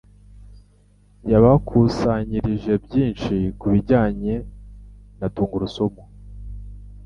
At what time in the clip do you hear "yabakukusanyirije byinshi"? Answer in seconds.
1.31-3.35